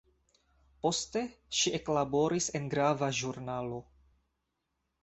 [0.85, 1.23] Poste
[1.59, 3.83] ŝi eklaboris en grava ĵurnalo.